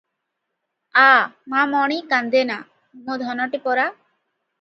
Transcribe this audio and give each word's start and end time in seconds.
"ଆ, 1.01 1.09
ମା 1.53 1.65
ମଣି- 1.73 2.07
କାନ୍ଦେନା- 2.13 2.57
ମୋ 3.05 3.19
ଧନଟିପରା। 3.25 3.85